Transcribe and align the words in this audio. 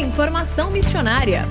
Informação 0.00 0.70
missionária. 0.70 1.46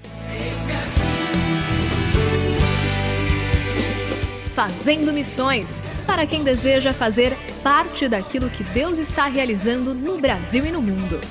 Fazendo 4.57 5.13
Missões 5.13 5.79
para 6.07 6.25
quem 6.25 6.43
deseja 6.43 6.91
fazer 6.91 7.37
parte 7.61 8.09
daquilo 8.09 8.49
que 8.49 8.63
Deus 8.63 8.97
está 8.97 9.27
realizando 9.27 9.93
no 9.93 10.17
Brasil 10.17 10.65
e 10.65 10.71
no 10.71 10.81
mundo. 10.81 11.21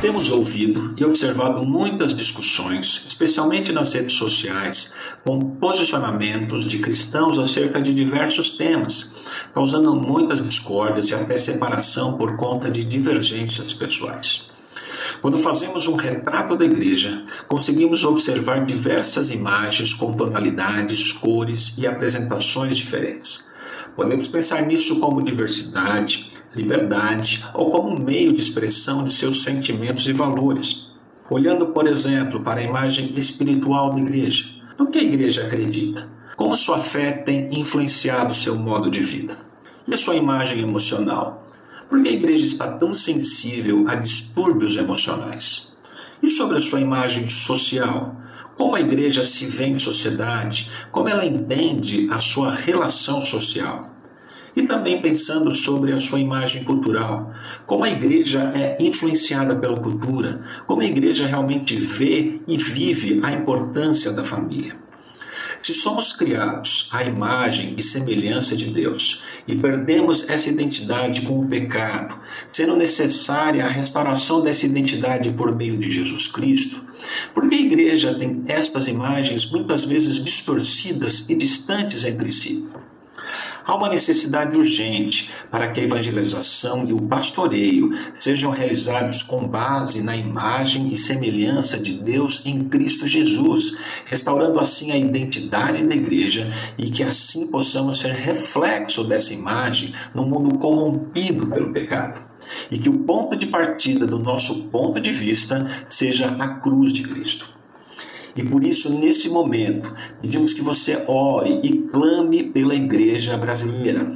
Temos 0.00 0.28
ouvido 0.28 0.92
e 0.96 1.04
observado 1.04 1.64
muitas 1.64 2.12
discussões, 2.12 3.04
especialmente 3.06 3.70
nas 3.70 3.92
redes 3.94 4.14
sociais, 4.14 4.92
com 5.24 5.38
posicionamentos 5.38 6.64
de 6.64 6.80
cristãos 6.80 7.38
acerca 7.38 7.80
de 7.80 7.94
diversos 7.94 8.50
temas, 8.50 9.14
causando 9.54 9.94
muitas 9.94 10.42
discórdias 10.42 11.10
e 11.10 11.14
até 11.14 11.38
separação 11.38 12.18
por 12.18 12.36
conta 12.36 12.72
de 12.72 12.82
divergências 12.82 13.72
pessoais. 13.72 14.52
Quando 15.20 15.38
fazemos 15.38 15.88
um 15.88 15.96
retrato 15.96 16.56
da 16.56 16.64
igreja, 16.64 17.24
conseguimos 17.48 18.04
observar 18.04 18.64
diversas 18.64 19.30
imagens 19.30 19.94
com 19.94 20.12
tonalidades, 20.12 21.12
cores 21.12 21.74
e 21.78 21.86
apresentações 21.86 22.76
diferentes. 22.76 23.50
Podemos 23.96 24.28
pensar 24.28 24.62
nisso 24.62 25.00
como 25.00 25.22
diversidade, 25.22 26.32
liberdade 26.54 27.44
ou 27.54 27.70
como 27.70 27.98
meio 27.98 28.32
de 28.32 28.42
expressão 28.42 29.04
de 29.04 29.12
seus 29.12 29.42
sentimentos 29.42 30.06
e 30.06 30.12
valores. 30.12 30.90
Olhando, 31.30 31.68
por 31.68 31.86
exemplo, 31.86 32.40
para 32.40 32.60
a 32.60 32.64
imagem 32.64 33.12
espiritual 33.16 33.90
da 33.90 34.00
igreja, 34.00 34.46
no 34.78 34.88
que 34.88 34.98
a 34.98 35.02
igreja 35.02 35.46
acredita? 35.46 36.08
Como 36.36 36.56
sua 36.56 36.78
fé 36.78 37.12
tem 37.12 37.48
influenciado 37.58 38.34
seu 38.34 38.56
modo 38.56 38.90
de 38.90 39.00
vida? 39.00 39.38
E 39.86 39.94
a 39.94 39.98
sua 39.98 40.16
imagem 40.16 40.60
emocional? 40.60 41.43
Por 41.88 42.02
que 42.02 42.08
a 42.08 42.12
igreja 42.12 42.46
está 42.46 42.66
tão 42.68 42.96
sensível 42.96 43.84
a 43.86 43.94
distúrbios 43.94 44.76
emocionais? 44.76 45.74
E 46.22 46.30
sobre 46.30 46.58
a 46.58 46.62
sua 46.62 46.80
imagem 46.80 47.28
social? 47.28 48.16
Como 48.56 48.76
a 48.76 48.80
igreja 48.80 49.26
se 49.26 49.46
vê 49.46 49.66
em 49.66 49.78
sociedade? 49.78 50.70
Como 50.90 51.08
ela 51.08 51.26
entende 51.26 52.08
a 52.10 52.20
sua 52.20 52.54
relação 52.54 53.24
social? 53.24 53.90
E 54.56 54.62
também 54.62 55.02
pensando 55.02 55.52
sobre 55.54 55.92
a 55.92 56.00
sua 56.00 56.20
imagem 56.20 56.62
cultural, 56.62 57.32
como 57.66 57.82
a 57.82 57.90
igreja 57.90 58.52
é 58.54 58.76
influenciada 58.80 59.56
pela 59.56 59.80
cultura, 59.80 60.42
como 60.66 60.80
a 60.80 60.86
igreja 60.86 61.26
realmente 61.26 61.76
vê 61.76 62.40
e 62.46 62.56
vive 62.56 63.20
a 63.24 63.32
importância 63.32 64.12
da 64.12 64.24
família. 64.24 64.83
Se 65.64 65.72
somos 65.72 66.12
criados 66.12 66.90
à 66.92 67.04
imagem 67.04 67.74
e 67.78 67.82
semelhança 67.82 68.54
de 68.54 68.66
Deus 68.66 69.22
e 69.48 69.56
perdemos 69.56 70.28
essa 70.28 70.50
identidade 70.50 71.22
com 71.22 71.40
o 71.40 71.48
pecado, 71.48 72.18
sendo 72.52 72.76
necessária 72.76 73.64
a 73.64 73.68
restauração 73.70 74.42
dessa 74.42 74.66
identidade 74.66 75.32
por 75.32 75.56
meio 75.56 75.78
de 75.78 75.90
Jesus 75.90 76.28
Cristo, 76.28 76.84
por 77.32 77.48
que 77.48 77.54
a 77.54 77.60
igreja 77.62 78.14
tem 78.14 78.44
estas 78.46 78.88
imagens 78.88 79.50
muitas 79.50 79.86
vezes 79.86 80.22
distorcidas 80.22 81.30
e 81.30 81.34
distantes 81.34 82.04
entre 82.04 82.30
si? 82.30 82.68
Há 83.66 83.74
uma 83.74 83.88
necessidade 83.88 84.58
urgente 84.58 85.30
para 85.50 85.68
que 85.68 85.80
a 85.80 85.84
evangelização 85.84 86.86
e 86.86 86.92
o 86.92 87.00
pastoreio 87.00 87.90
sejam 88.12 88.50
realizados 88.50 89.22
com 89.22 89.48
base 89.48 90.02
na 90.02 90.14
imagem 90.14 90.88
e 90.92 90.98
semelhança 90.98 91.78
de 91.78 91.94
Deus 91.94 92.44
em 92.44 92.60
Cristo 92.64 93.06
Jesus, 93.06 93.78
restaurando 94.04 94.60
assim 94.60 94.92
a 94.92 94.98
identidade 94.98 95.82
da 95.86 95.94
igreja 95.94 96.52
e 96.76 96.90
que 96.90 97.02
assim 97.02 97.50
possamos 97.50 98.00
ser 98.00 98.12
reflexo 98.12 99.02
dessa 99.02 99.32
imagem 99.32 99.94
no 100.14 100.26
mundo 100.26 100.58
corrompido 100.58 101.46
pelo 101.46 101.72
pecado. 101.72 102.20
E 102.70 102.78
que 102.78 102.90
o 102.90 102.98
ponto 102.98 103.34
de 103.34 103.46
partida 103.46 104.06
do 104.06 104.18
nosso 104.18 104.64
ponto 104.64 105.00
de 105.00 105.10
vista 105.10 105.66
seja 105.86 106.28
a 106.38 106.48
cruz 106.60 106.92
de 106.92 107.02
Cristo. 107.02 107.63
E 108.36 108.42
por 108.42 108.66
isso, 108.66 108.98
nesse 108.98 109.28
momento, 109.28 109.94
pedimos 110.20 110.52
que 110.52 110.62
você 110.62 111.04
ore 111.06 111.60
e 111.62 111.78
clame 111.78 112.42
pela 112.42 112.74
igreja 112.74 113.36
brasileira. 113.36 114.10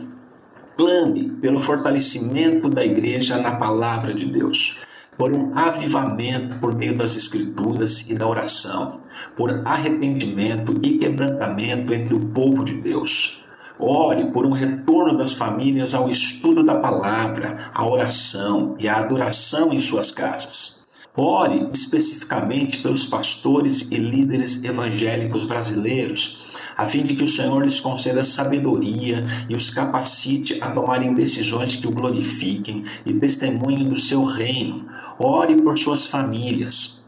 Clame 0.77 1.31
pelo 1.41 1.63
fortalecimento 1.63 2.69
da 2.69 2.85
igreja 2.85 3.39
na 3.39 3.57
palavra 3.57 4.13
de 4.13 4.27
Deus, 4.27 4.79
por 5.17 5.33
um 5.33 5.57
avivamento 5.57 6.59
por 6.59 6.75
meio 6.75 6.97
das 6.97 7.17
Escrituras 7.17 8.09
e 8.09 8.15
da 8.15 8.27
oração, 8.27 9.01
por 9.37 9.63
arrependimento 9.65 10.75
e 10.83 10.99
quebrantamento 10.99 11.93
entre 11.93 12.15
o 12.15 12.21
povo 12.21 12.65
de 12.65 12.75
Deus. 12.75 13.45
Ore 13.79 14.33
por 14.33 14.45
um 14.45 14.53
retorno 14.53 15.17
das 15.17 15.35
famílias 15.35 15.95
ao 15.95 16.09
estudo 16.09 16.65
da 16.65 16.77
palavra, 16.77 17.71
à 17.73 17.87
oração 17.87 18.75
e 18.79 18.89
à 18.89 18.97
adoração 18.97 19.73
em 19.73 19.81
suas 19.81 20.11
casas. 20.11 20.78
Ore 21.17 21.69
especificamente 21.73 22.79
pelos 22.79 23.05
pastores 23.05 23.91
e 23.91 23.97
líderes 23.97 24.63
evangélicos 24.63 25.49
brasileiros, 25.49 26.49
a 26.77 26.87
fim 26.87 27.03
de 27.03 27.17
que 27.17 27.25
o 27.25 27.29
Senhor 27.29 27.65
lhes 27.65 27.81
conceda 27.81 28.25
sabedoria 28.25 29.25
e 29.49 29.57
os 29.57 29.71
capacite 29.71 30.63
a 30.63 30.71
tomarem 30.71 31.13
decisões 31.13 31.75
que 31.75 31.89
o 31.89 31.91
glorifiquem 31.91 32.85
e 33.05 33.13
testemunhem 33.15 33.89
do 33.89 33.99
seu 33.99 34.25
reino. 34.25 34.87
Ore 35.19 35.57
por 35.57 35.77
suas 35.77 36.07
famílias. 36.07 37.05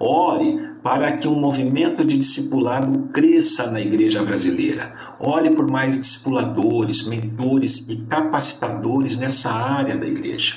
Ore 0.00 0.74
para 0.82 1.16
que 1.16 1.28
um 1.28 1.38
movimento 1.38 2.04
de 2.04 2.18
discipulado 2.18 3.08
cresça 3.12 3.70
na 3.70 3.80
igreja 3.80 4.22
brasileira. 4.24 4.92
Ore 5.20 5.50
por 5.50 5.70
mais 5.70 5.96
discipuladores, 5.96 7.06
mentores 7.06 7.88
e 7.88 7.98
capacitadores 7.98 9.16
nessa 9.16 9.52
área 9.52 9.96
da 9.96 10.06
igreja. 10.06 10.56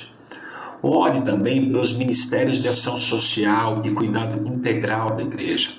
Ore 0.82 1.22
também 1.22 1.66
pelos 1.66 1.96
ministérios 1.96 2.60
de 2.60 2.68
ação 2.68 3.00
social 3.00 3.82
e 3.84 3.90
cuidado 3.90 4.46
integral 4.48 5.16
da 5.16 5.22
igreja. 5.22 5.70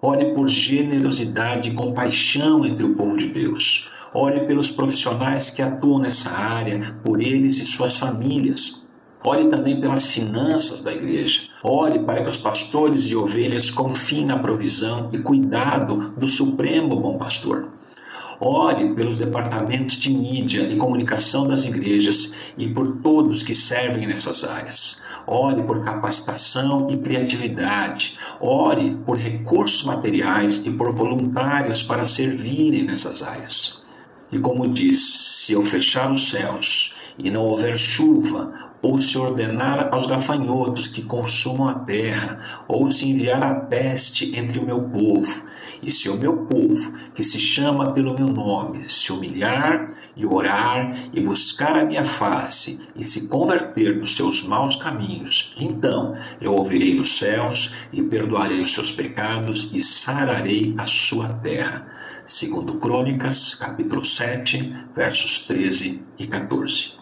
Ore 0.00 0.34
por 0.34 0.48
generosidade 0.48 1.70
e 1.70 1.74
compaixão 1.74 2.66
entre 2.66 2.84
o 2.84 2.94
povo 2.94 3.16
de 3.16 3.28
Deus. 3.28 3.90
Ore 4.12 4.46
pelos 4.46 4.70
profissionais 4.70 5.48
que 5.48 5.62
atuam 5.62 6.00
nessa 6.00 6.30
área, 6.30 6.96
por 7.02 7.22
eles 7.22 7.62
e 7.62 7.66
suas 7.66 7.96
famílias. 7.96 8.90
Ore 9.24 9.46
também 9.46 9.80
pelas 9.80 10.04
finanças 10.04 10.82
da 10.82 10.92
igreja. 10.92 11.42
Ore 11.62 12.00
para 12.00 12.22
que 12.22 12.30
os 12.30 12.36
pastores 12.36 13.06
e 13.06 13.16
ovelhas 13.16 13.70
confiem 13.70 14.26
na 14.26 14.38
provisão 14.38 15.08
e 15.12 15.18
cuidado 15.18 16.12
do 16.16 16.28
Supremo 16.28 16.96
Bom 16.96 17.16
Pastor. 17.16 17.68
Ore 18.44 18.92
pelos 18.94 19.20
departamentos 19.20 19.94
de 19.94 20.12
mídia 20.12 20.62
e 20.62 20.76
comunicação 20.76 21.46
das 21.46 21.64
igrejas 21.64 22.52
e 22.58 22.66
por 22.66 22.96
todos 22.96 23.44
que 23.44 23.54
servem 23.54 24.04
nessas 24.04 24.42
áreas. 24.42 25.00
Ore 25.28 25.62
por 25.62 25.84
capacitação 25.84 26.88
e 26.90 26.96
criatividade. 26.96 28.18
Ore 28.40 28.96
por 29.06 29.16
recursos 29.16 29.84
materiais 29.84 30.66
e 30.66 30.72
por 30.72 30.92
voluntários 30.92 31.84
para 31.84 32.08
servirem 32.08 32.82
nessas 32.82 33.22
áreas. 33.22 33.84
E 34.32 34.40
como 34.40 34.66
diz, 34.66 35.02
se 35.44 35.52
eu 35.52 35.64
fechar 35.64 36.10
os 36.10 36.28
céus 36.28 36.96
e 37.16 37.30
não 37.30 37.42
houver 37.42 37.78
chuva, 37.78 38.61
ou 38.82 39.00
se 39.00 39.16
ordenar 39.16 39.88
aos 39.92 40.08
gafanhotos 40.08 40.88
que 40.88 41.02
consumam 41.02 41.68
a 41.68 41.74
terra, 41.74 42.64
ou 42.66 42.90
se 42.90 43.08
enviar 43.08 43.42
a 43.42 43.54
peste 43.54 44.36
entre 44.36 44.58
o 44.58 44.66
meu 44.66 44.82
povo, 44.82 45.46
e 45.80 45.90
se 45.90 46.08
o 46.08 46.16
meu 46.16 46.38
povo, 46.46 46.98
que 47.14 47.24
se 47.24 47.38
chama 47.38 47.92
pelo 47.92 48.14
meu 48.14 48.26
nome, 48.26 48.88
se 48.90 49.12
humilhar 49.12 49.90
e 50.16 50.26
orar 50.26 50.94
e 51.12 51.20
buscar 51.20 51.76
a 51.76 51.84
minha 51.84 52.04
face 52.04 52.88
e 52.94 53.04
se 53.04 53.28
converter 53.28 53.98
dos 53.98 54.16
seus 54.16 54.42
maus 54.42 54.76
caminhos, 54.76 55.54
então 55.58 56.16
eu 56.40 56.52
ouvirei 56.52 56.94
dos 56.94 57.16
céus 57.16 57.74
e 57.92 58.02
perdoarei 58.02 58.62
os 58.62 58.72
seus 58.74 58.92
pecados 58.92 59.72
e 59.72 59.82
sararei 59.82 60.74
a 60.76 60.86
sua 60.86 61.28
terra. 61.28 61.86
Segundo 62.24 62.74
Crônicas, 62.74 63.54
capítulo 63.54 64.04
7, 64.04 64.74
versos 64.94 65.40
13 65.40 66.02
e 66.18 66.26
14. 66.26 67.01